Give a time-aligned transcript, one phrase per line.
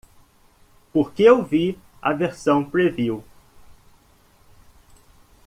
[0.91, 3.23] Porque eu vi a versão preview